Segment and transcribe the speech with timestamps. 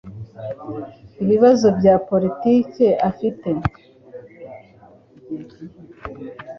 [1.23, 3.49] ibibazo bya politike afite